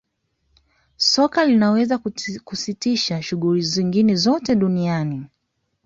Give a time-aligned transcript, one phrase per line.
[0.97, 1.99] soka linaweza
[2.43, 5.27] kusitisha shughuli zingine zote duniani